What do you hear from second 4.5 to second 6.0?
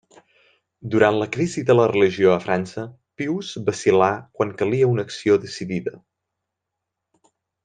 calia una acció decidida.